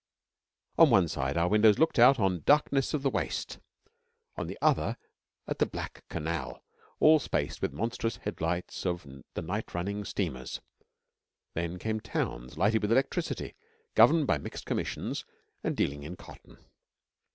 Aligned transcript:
On 0.79 0.89
one 0.89 1.07
side 1.07 1.37
our 1.37 1.47
windows 1.47 1.77
looked 1.77 1.99
out 1.99 2.19
on 2.19 2.41
darkness 2.43 2.95
of 2.95 3.03
the 3.03 3.09
waste; 3.11 3.59
on 4.35 4.47
the 4.47 4.57
other 4.59 4.97
at 5.45 5.59
the 5.59 5.65
black 5.67 6.03
Canal, 6.09 6.63
all 6.99 7.19
spaced 7.19 7.61
with 7.61 7.71
monstrous 7.71 8.15
headlights 8.15 8.83
of 8.83 9.05
the 9.35 9.43
night 9.43 9.75
running 9.75 10.03
steamers. 10.03 10.59
Then 11.53 11.77
came 11.77 11.99
towns, 11.99 12.57
lighted 12.57 12.81
with 12.81 12.91
electricity, 12.91 13.53
governed 13.93 14.25
by 14.25 14.39
mixed 14.39 14.65
commissions, 14.65 15.23
and 15.63 15.77
dealing 15.77 16.01
in 16.01 16.15
cotton. 16.15 16.57